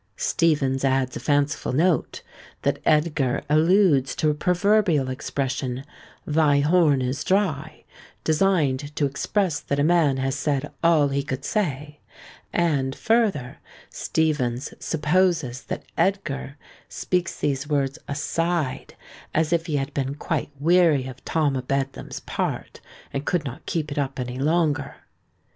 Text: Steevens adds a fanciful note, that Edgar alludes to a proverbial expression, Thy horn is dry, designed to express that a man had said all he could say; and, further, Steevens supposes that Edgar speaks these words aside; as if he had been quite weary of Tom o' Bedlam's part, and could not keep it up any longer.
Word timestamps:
Steevens 0.17 0.83
adds 0.83 1.15
a 1.15 1.19
fanciful 1.19 1.73
note, 1.73 2.23
that 2.63 2.79
Edgar 2.85 3.43
alludes 3.51 4.15
to 4.15 4.31
a 4.31 4.33
proverbial 4.33 5.11
expression, 5.11 5.83
Thy 6.25 6.61
horn 6.61 7.03
is 7.03 7.23
dry, 7.23 7.83
designed 8.23 8.95
to 8.95 9.05
express 9.05 9.59
that 9.59 9.77
a 9.77 9.83
man 9.83 10.17
had 10.17 10.33
said 10.33 10.71
all 10.83 11.09
he 11.09 11.21
could 11.21 11.45
say; 11.45 11.99
and, 12.51 12.95
further, 12.95 13.59
Steevens 13.91 14.73
supposes 14.79 15.65
that 15.65 15.83
Edgar 15.95 16.57
speaks 16.89 17.39
these 17.39 17.69
words 17.69 17.99
aside; 18.07 18.95
as 19.35 19.53
if 19.53 19.67
he 19.67 19.75
had 19.75 19.93
been 19.93 20.15
quite 20.15 20.49
weary 20.59 21.05
of 21.05 21.23
Tom 21.25 21.55
o' 21.55 21.61
Bedlam's 21.61 22.21
part, 22.21 22.81
and 23.13 23.23
could 23.27 23.45
not 23.45 23.67
keep 23.67 23.91
it 23.91 23.99
up 23.99 24.19
any 24.19 24.39
longer. 24.39 24.95